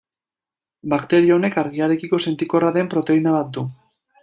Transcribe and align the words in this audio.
Bakterio 0.93 1.35
honek 1.35 1.59
argiarekiko 1.63 2.21
sentikorra 2.25 2.73
den 2.79 2.91
proteina 2.95 3.37
bat 3.39 3.53
du. 3.59 3.69